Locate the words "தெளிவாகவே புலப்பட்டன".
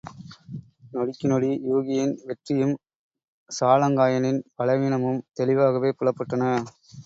5.33-6.43